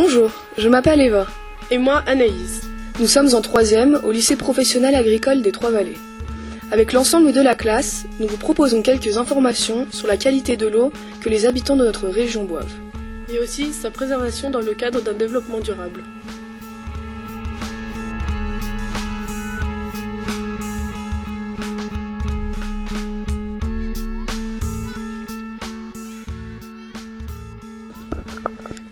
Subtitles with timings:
[0.00, 1.26] Bonjour, je m'appelle Eva.
[1.72, 2.60] Et moi, Anaïs.
[3.00, 5.98] Nous sommes en troisième au lycée professionnel agricole des Trois-Vallées.
[6.70, 10.92] Avec l'ensemble de la classe, nous vous proposons quelques informations sur la qualité de l'eau
[11.20, 12.72] que les habitants de notre région boivent.
[13.28, 16.04] Et aussi sa préservation dans le cadre d'un développement durable.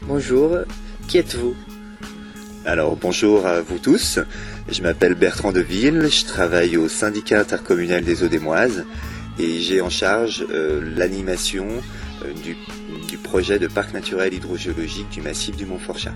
[0.03, 0.59] Bonjour,
[1.17, 1.57] qui êtes-vous
[2.67, 4.19] Alors bonjour à vous tous,
[4.69, 8.85] je m'appelle Bertrand Deville, je travaille au syndicat intercommunal des eaux des Moises
[9.39, 11.69] et j'ai en charge euh, l'animation
[12.23, 12.55] euh, du,
[13.09, 16.13] du projet de parc naturel hydrogéologique du massif du Mont-Forchat.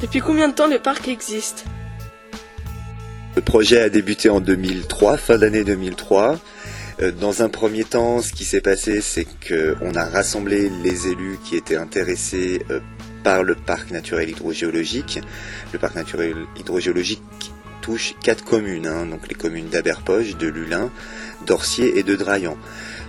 [0.00, 1.64] Depuis combien de temps le parc existe?
[3.36, 6.38] Le projet a débuté en 2003, fin d'année 2003.
[7.02, 11.38] Euh, Dans un premier temps, ce qui s'est passé, c'est qu'on a rassemblé les élus
[11.44, 12.80] qui étaient intéressés euh,
[13.22, 15.20] par le parc naturel hydrogéologique.
[15.72, 17.22] Le parc naturel hydrogéologique
[17.82, 20.90] touche quatre communes, hein, donc les communes d'Aberpoche, de Lulin,
[21.46, 22.56] d'Orcier et de Draillan.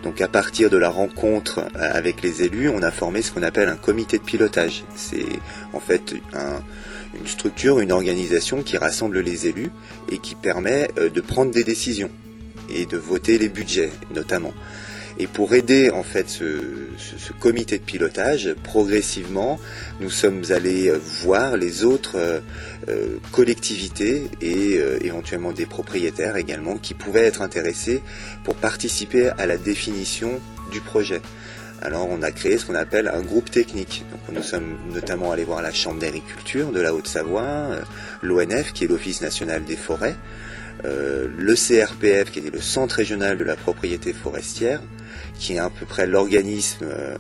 [0.04, 3.44] Donc à partir de la rencontre euh, avec les élus, on a formé ce qu'on
[3.44, 4.84] appelle un comité de pilotage.
[4.96, 5.26] C'est
[5.74, 6.62] en fait un-
[7.20, 9.72] une structure, une organisation qui rassemble les élus
[10.12, 12.10] et qui permet euh, de prendre des décisions
[12.70, 14.54] et de voter les budgets notamment.
[15.20, 16.44] Et pour aider en fait ce,
[17.40, 19.60] comité de pilotage, progressivement,
[20.00, 22.18] nous sommes allés euh, voir les autres
[22.88, 28.02] euh, collectivités et éventuellement des propriétaires également qui pouvaient être intéressés
[28.44, 30.40] pour participer à la définition
[30.72, 31.22] du projet.
[31.82, 34.04] Alors on a créé ce qu'on appelle un groupe technique.
[34.12, 37.82] Donc nous sommes notamment allés voir la Chambre d'agriculture de la Haute-Savoie, euh,
[38.22, 40.16] l'ONF qui est l'Office national des forêts,
[40.86, 44.82] euh, le CRPF qui est le Centre régional de la propriété forestière,
[45.38, 47.16] qui est à peu près l'organisme euh,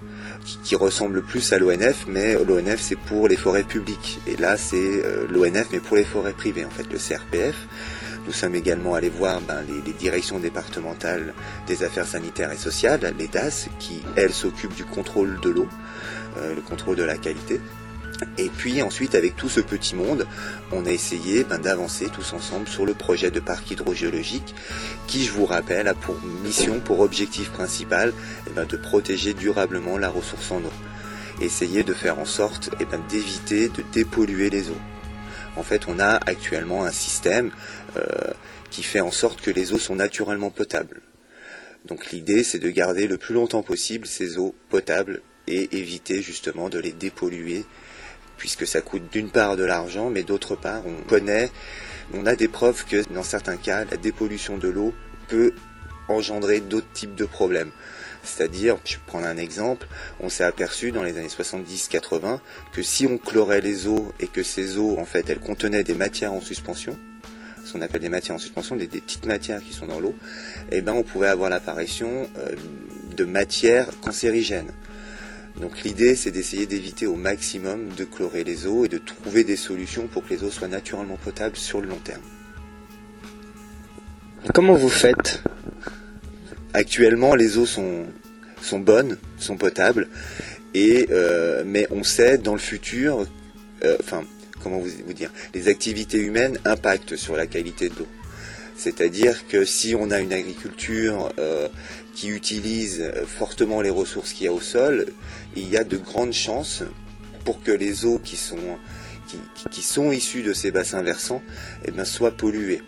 [0.64, 4.20] qui, ressemble plus à l'ONF, mais l'ONF c'est pour les forêts publiques.
[4.26, 7.56] Et là c'est l'ONF mais pour les forêts privées en fait, le CRPF.
[8.28, 11.34] Nous sommes également allés voir ben, les, directions départementales
[11.66, 15.68] des affaires sanitaires et sociales, les DAS, qui elles s'occupent du contrôle de l'eau,
[16.38, 17.62] euh, le contrôle de la qualité.
[18.38, 20.28] Et puis ensuite, avec tout ce petit monde,
[20.74, 24.54] on a essayé ben, d'avancer tous ensemble sur le projet de parc hydrogéologique,
[25.08, 28.12] qui, je vous rappelle, a pour mission, pour objectif principal,
[28.48, 30.74] eh ben, de protéger durablement la ressource en eau.
[31.40, 34.97] Essayer de faire en sorte eh d'éviter de dépolluer les eaux.
[35.58, 37.52] En fait, on a actuellement un système
[37.98, 38.02] euh,
[38.70, 41.02] qui fait en sorte que les eaux sont naturellement potables.
[41.86, 46.70] Donc l'idée, c'est de garder le plus longtemps possible ces eaux potables et éviter justement
[46.70, 47.66] de les dépolluer,
[48.38, 51.50] puisque ça coûte d'une part de l'argent, mais d'autre part, on connaît,
[52.14, 54.94] on a des preuves que dans certains cas, la dépollution de l'eau
[55.28, 55.54] peut
[56.08, 57.72] engendrer d'autres types de problèmes.
[58.24, 59.88] C'est-à-dire, je vais prendre un exemple,
[60.20, 62.40] on s'est aperçu dans les années 70-80
[62.74, 65.94] que si on chlorait les eaux et que ces eaux, en fait, elles contenaient des
[65.94, 66.98] matières en suspension,
[67.64, 70.16] ce qu'on appelle des matières en suspension, des, petites matières qui sont dans l'eau,
[70.72, 72.56] eh ben on pouvait avoir l'apparition euh,
[73.16, 74.72] de matières cancérigènes.
[75.60, 79.56] Donc l'idée c'est d'essayer d'éviter au maximum de chlorer les eaux et de trouver des
[79.56, 82.22] solutions pour que les eaux soient naturellement potables sur le long terme.
[84.54, 85.44] Comment vous faites
[86.74, 88.06] Actuellement les eaux sont,
[88.74, 90.08] bonnes, sont potables,
[90.74, 93.26] et, euh, mais on sait dans le futur,
[93.84, 94.24] euh, enfin
[94.64, 98.08] comment vous, dire, les activités humaines impactent sur la qualité de l'eau.
[98.76, 101.68] C'est-à-dire que si on a une agriculture euh,
[102.16, 105.08] qui utilise fortement les ressources qu'il y a au sol,
[105.56, 106.84] il y a de grandes chances
[107.44, 111.42] pour que les eaux qui sont issues de ces bassins versants
[111.86, 112.82] eh ben, soient polluées.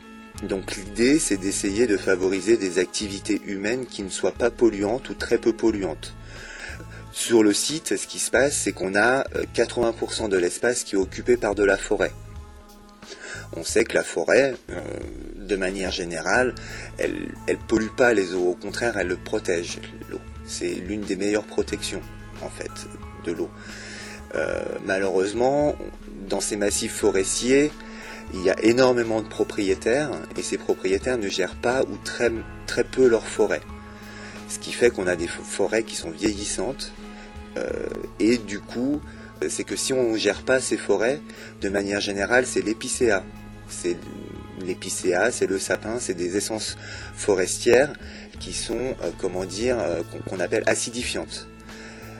[0.43, 5.13] Donc l'idée, c'est d'essayer de favoriser des activités humaines qui ne soient pas polluantes ou
[5.13, 6.13] très peu polluantes.
[7.11, 10.95] Sur le site, ce qui se passe, c'est qu'on a euh, 80% de l'espace qui
[10.95, 12.13] est occupé par de la forêt.
[13.53, 14.79] On sait que la forêt, euh,
[15.35, 16.55] de manière générale,
[16.97, 18.51] elle, elle pollue pas les eaux.
[18.51, 20.21] Au contraire, elle le protège l'eau.
[20.45, 22.01] C'est l'une des meilleures protections,
[22.41, 22.71] en fait,
[23.25, 23.49] de l'eau.
[24.35, 25.75] Euh, malheureusement,
[26.27, 27.71] dans ces massifs forestiers,
[28.33, 32.31] il y a énormément de propriétaires et ces propriétaires ne gèrent pas ou très,
[32.67, 33.61] très peu leur forêt.
[34.47, 36.91] Ce qui fait qu'on a des fo- forêts qui sont vieillissantes
[37.57, 37.69] euh,
[38.19, 39.01] et du coup,
[39.47, 41.21] c'est que si on ne gère pas ces forêts,
[41.61, 43.23] de manière générale, c'est l'épicéa.
[43.69, 43.97] C'est
[44.59, 46.77] l'épicéa, c'est le sapin, c'est des essences
[47.15, 47.93] forestières
[48.39, 51.47] qui sont, euh, comment dire, euh, qu'on appelle acidifiantes.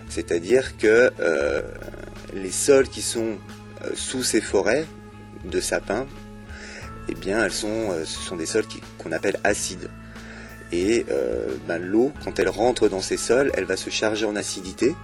[0.07, 1.61] C'est-à-dire que euh,
[2.33, 3.37] les sols qui sont
[3.93, 4.85] sous ces forêts
[5.45, 6.07] de sapins
[7.11, 8.65] eh bien, elles sont, ce sont des sols
[8.99, 9.89] qu'on appelle acides.
[10.71, 11.07] Et
[11.67, 14.95] ben, l'eau, quand elle rentre dans ces sols, elle va se charger en acidité.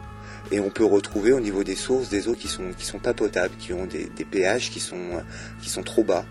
[0.52, 3.16] Et on peut retrouver au niveau des sources des eaux qui sont, qui sont pas
[3.16, 5.24] potables, qui ont des, des pH qui sont,
[5.64, 6.26] qui sont trop bas.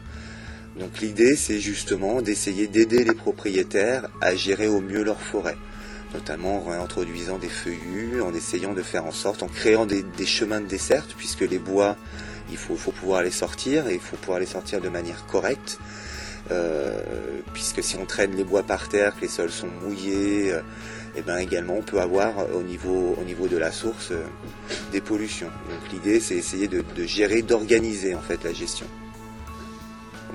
[0.79, 5.57] Donc l'idée, c'est justement d'essayer d'aider les propriétaires à gérer au mieux leur forêt,
[6.13, 10.61] notamment en introduisant des feuillus, en essayant de faire en sorte, en créant des, chemins
[10.61, 11.97] de desserte, puisque les bois,
[12.55, 15.79] il faut, pouvoir les sortir, et il faut pouvoir les sortir de manière correcte,
[16.51, 17.01] euh,
[17.53, 20.61] puisque si on traîne les bois par terre, que les sols sont mouillés, et euh,
[21.17, 24.25] eh ben également on peut avoir au niveau, au niveau de la source euh,
[24.93, 25.51] des pollutions.
[25.69, 28.87] Donc l'idée, c'est essayer de, de gérer, d'organiser en fait la gestion.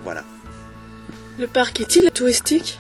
[0.04, 0.24] Voilà.
[1.38, 2.80] Le parc est-il touristique?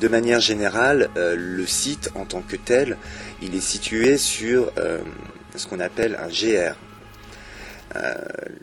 [0.00, 2.96] De manière générale, euh, le site en tant que tel,
[3.42, 4.98] il est situé sur euh,
[5.54, 6.74] ce qu'on appelle un GR,
[7.96, 8.14] euh,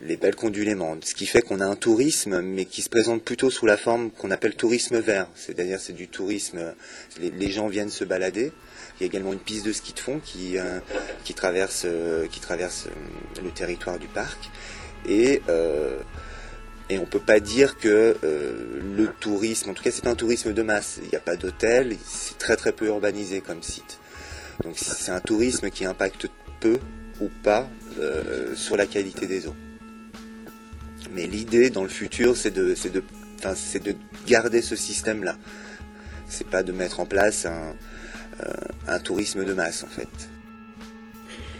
[0.01, 0.97] les balcons du Léman.
[1.03, 4.11] Ce qui fait qu'on a un tourisme, mais qui se présente plutôt sous la forme
[4.11, 5.27] qu'on appelle tourisme vert.
[5.35, 6.73] C'est-à-dire c'est du tourisme,
[7.19, 8.51] les, gens viennent se balader.
[8.99, 10.57] Il y a également une piste de ski de fond qui,
[11.35, 11.85] traverse,
[12.31, 12.87] qui traverse
[13.41, 14.49] le territoire du parc.
[15.07, 15.41] Et
[16.89, 20.53] et on peut pas dire que euh, le tourisme, en tout cas c'est un tourisme
[20.53, 20.99] de masse.
[21.03, 23.99] Il n'y a pas d'hôtel, c'est très très peu urbanisé comme site.
[24.63, 26.27] Donc c'est un tourisme qui impacte
[26.59, 26.79] peu
[27.21, 29.55] ou pas euh, sur la qualité des eaux.
[31.13, 32.75] Mais l'idée dans le futur, c'est de,
[34.27, 35.37] garder ce système-là.
[36.27, 37.73] C'est pas de mettre en place un,
[38.41, 38.53] euh,
[38.87, 40.07] un tourisme de masse en fait.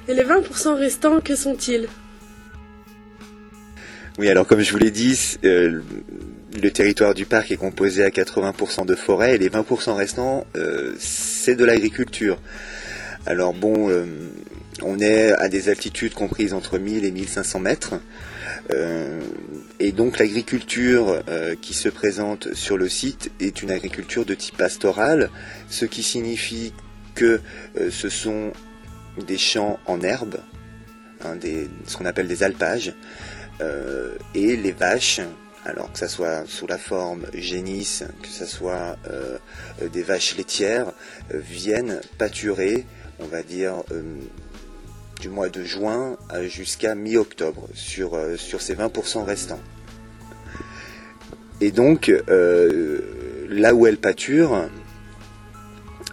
[0.07, 1.87] Et les 20% restants, que sont-ils?
[4.17, 5.81] Oui, alors comme je vous l'ai dit, euh,
[6.61, 10.93] le territoire du parc est composé à 80% de forêt et les 20% restants, euh,
[10.99, 12.39] c'est de l'agriculture.
[13.25, 13.89] Alors bon,
[14.83, 17.95] on est à des altitudes comprises entre 1000 et 1500 mètres.
[19.79, 21.23] et donc l'agriculture
[21.61, 25.29] qui se présente sur le site est une agriculture de type pastoral,
[25.69, 26.73] ce qui signifie
[27.15, 27.41] que
[27.89, 28.51] ce sont
[29.25, 30.37] des champs en herbe,
[31.23, 31.37] hein,
[31.85, 32.93] ce qu'on appelle des alpages,
[33.61, 35.19] euh, et les vaches,
[35.65, 39.37] alors que ça soit sous la forme génisse, que ce soit euh,
[39.91, 40.91] des vaches laitières,
[41.33, 42.85] euh, viennent pâturer,
[43.19, 43.83] on va dire,
[45.19, 46.18] du mois de juin
[46.48, 49.60] jusqu'à mi-octobre sur, sur ces 20% restants.
[51.62, 52.12] Et donc,
[53.50, 54.69] là où elles pâturent,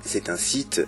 [0.05, 0.83] c'est un site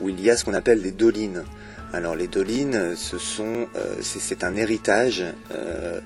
[0.00, 1.44] où il y a ce qu'on appelle des dolines.
[1.92, 5.24] Alors les dolines, ce sont, euh, c'est un héritage.
[5.52, 6.00] Euh,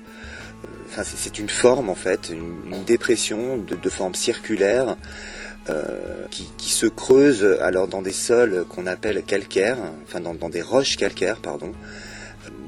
[0.87, 4.97] enfin, c'est une forme en fait, une, dépression de, forme circulaire
[5.69, 10.61] euh, qui, se creuse alors dans des sols qu'on appelle calcaires, enfin dans, dans, des
[10.61, 11.71] roches calcaires, pardon.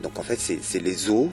[0.02, 1.32] Donc en fait, c'est les eaux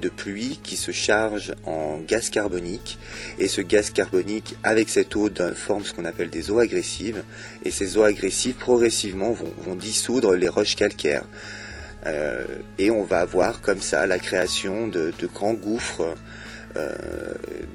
[0.00, 2.98] de pluie qui se charge en gaz carbonique
[3.38, 7.22] et ce gaz carbonique avec cette eau forme ce qu'on appelle des eaux agressives
[7.64, 11.24] et ces eaux agressives progressivement vont, dissoudre les roches calcaires
[12.06, 12.44] euh,
[12.78, 16.14] et on va avoir comme ça la création de, grands gouffres
[16.76, 16.92] euh,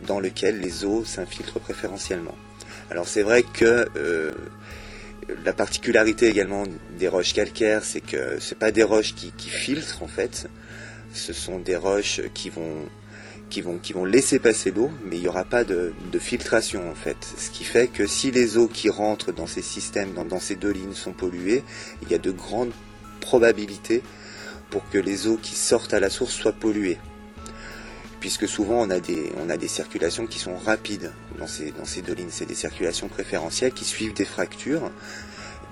[0.06, 2.36] dans lesquels les eaux s'infiltrent préférentiellement.
[2.92, 4.32] Alors c'est vrai que euh,
[5.46, 6.64] la particularité également
[6.98, 10.48] des roches calcaires, c'est que c'est pas des roches qui, filtrent en fait,
[11.14, 15.94] ce sont des roches qui vont, laisser passer l'eau, mais il n'y aura pas de,
[16.20, 17.18] filtration en fait.
[17.38, 20.72] Ce qui fait que si les eaux qui rentrent dans ces systèmes, dans, ces deux
[20.72, 21.64] lignes sont polluées,
[22.02, 22.74] il y a de grandes
[23.22, 24.02] probabilités
[24.72, 26.98] pour que les eaux qui sortent à la source soient polluées.
[28.20, 32.30] Puisque souvent on a des, circulations qui sont rapides dans ces, dans deux lignes.
[32.32, 34.92] C'est des circulations préférentielles qui suivent des fractures.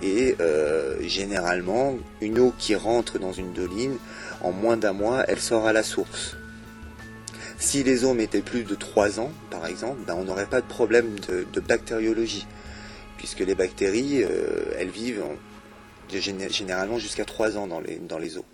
[0.01, 3.97] Et euh, généralement, une eau qui rentre dans une doline
[4.41, 6.37] en moins d'un mois, elle sort à la source.
[7.59, 10.67] Si les eaux mettaient plus de 3 ans, par exemple, ben, on n'aurait pas de
[10.67, 12.45] problème de, bactériologie,
[13.17, 15.23] puisque les bactéries, euh, elles vivent
[16.11, 18.45] généralement jusqu'à 3 ans dans les, dans les eaux.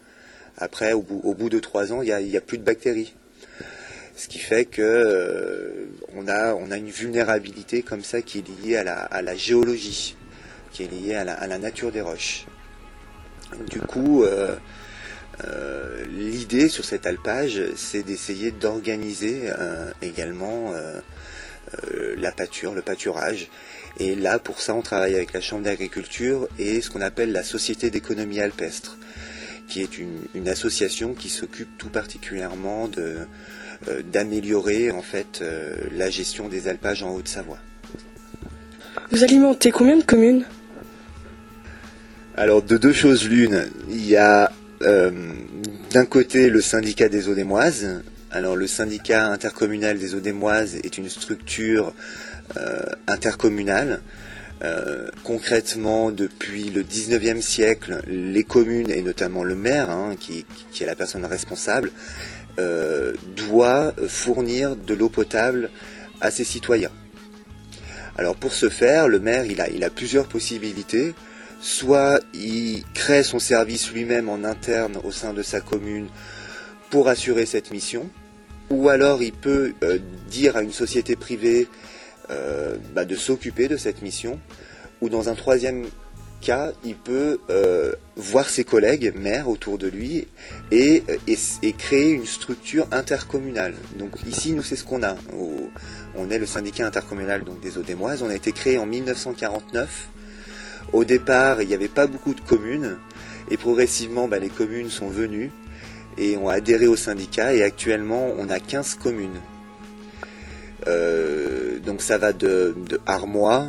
[0.57, 3.13] Après, au bout, de 3 ans, il n'y a, plus de bactéries.
[4.15, 8.47] Ce qui fait que euh, on, a, on a une vulnérabilité comme ça qui est
[8.47, 10.15] liée à la, à la géologie,
[10.71, 12.45] qui est liée à la, à la, nature des roches.
[13.69, 14.55] Du coup, euh,
[15.45, 23.49] euh, l'idée sur cet alpage, c'est d'essayer d'organiser euh, également euh, la pâture, le pâturage.
[23.99, 27.43] Et là, pour ça, on travaille avec la Chambre d'agriculture et ce qu'on appelle la
[27.43, 28.97] Société d'économie alpestre,
[29.67, 33.17] qui est une, association qui s'occupe tout particulièrement de
[34.11, 35.43] d'améliorer en fait
[35.91, 37.59] la gestion des alpages en Haute-Savoie.
[39.11, 40.45] Vous alimentez combien de communes?
[42.35, 45.11] Alors de deux choses l'une, il y a euh,
[45.91, 50.31] d'un côté le syndicat des eaux des Moises, Alors le syndicat intercommunal des eaux des
[50.31, 51.93] Moises est une structure
[52.57, 54.01] euh, intercommunale.
[54.63, 60.83] Euh, concrètement, depuis le 19e siècle, les communes, et notamment le maire, hein, qui, qui,
[60.83, 61.91] est la personne responsable,
[62.59, 65.69] euh, doit fournir de l'eau potable
[66.21, 66.91] à ses citoyens.
[68.17, 71.15] Alors pour ce faire, le maire, il a, plusieurs possibilités.
[71.61, 76.07] Soit il crée son service lui-même en interne au sein de sa commune
[76.89, 78.09] pour assurer cette mission,
[78.69, 79.97] ou alors il peut euh,
[80.29, 81.67] dire à une société privée
[82.29, 84.39] euh, bah, de s'occuper de cette mission,
[85.01, 85.85] ou dans un troisième
[86.83, 90.27] il peut euh, voir ses collègues maires autour de lui
[90.71, 93.75] et, et, créer une structure intercommunale.
[93.97, 95.15] Donc ici, nous, c'est ce qu'on a.
[96.15, 98.23] on est le syndicat intercommunal donc, des Eaux-des-Moises.
[98.23, 100.09] On a été créé en 1949.
[100.91, 102.97] Au départ, il n'y avait pas beaucoup de communes.
[103.49, 105.51] Et progressivement, bah, les communes sont venues
[106.17, 107.53] et ont adhéré au syndicat.
[107.53, 109.41] Et actuellement, on a 15 communes.
[110.87, 113.67] Euh, donc ça va de, de Armois,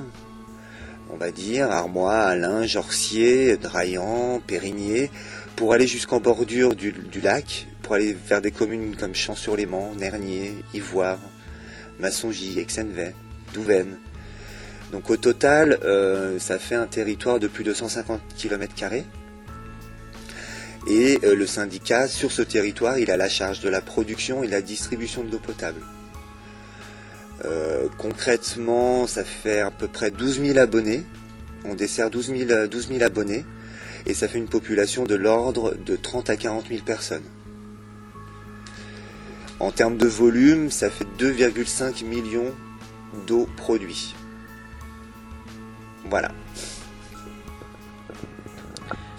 [1.11, 5.11] on va dire, Armois, Alain, Jorcier, Draillan, Périgné,
[5.56, 11.18] pour aller jusqu'en bordure du, lac, pour aller vers des communes comme Champs-sur-Léman, Nernier, Ivoire,
[12.00, 13.14] Massongy, Exenvey,
[13.52, 13.99] Douvaine.
[14.92, 18.75] Donc au total, euh, ça fait un territoire de plus de 150 km.
[20.87, 24.49] Et euh, le syndicat, sur ce territoire, il a la charge de la production et
[24.49, 25.80] la distribution de l'eau potable.
[27.44, 31.04] Euh, concrètement, ça fait à peu près 12 000 abonnés.
[31.64, 33.44] On dessert 12 000, abonnés
[34.06, 37.24] et ça fait une population de l'ordre de 30 à 40 000 personnes.
[39.60, 42.52] En termes de volume, ça fait 2,5 millions
[43.26, 44.14] d'eau produits.
[46.10, 46.32] Voilà.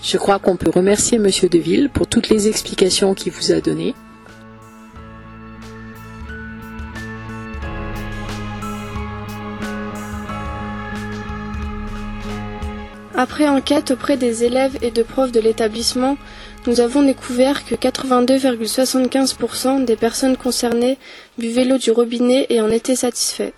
[0.04, 3.96] Je crois qu'on peut remercier Monsieur Deville pour toutes les explications qu'il vous a données.
[13.18, 16.18] Après enquête auprès des élèves et de profs de l'établissement,
[16.68, 20.98] nous avons découvert que 82,75% des personnes concernées
[21.38, 23.54] buvaient l'eau du robinet et en étaient satisfaits.